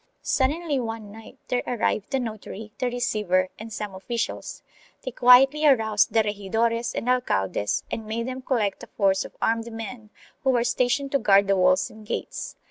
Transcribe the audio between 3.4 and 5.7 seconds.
and some officials; they quietly